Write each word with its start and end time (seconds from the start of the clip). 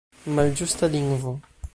Malĝusta 0.37 0.89
lingvo! 0.95 1.35